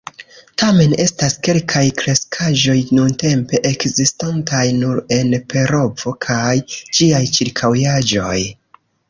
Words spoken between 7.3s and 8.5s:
ĉirkaŭaĵoj.